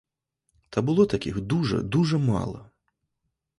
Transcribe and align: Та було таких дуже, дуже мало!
Та 0.69 0.81
було 0.81 1.05
таких 1.05 1.41
дуже, 1.41 1.81
дуже 1.81 2.17
мало! 2.17 2.65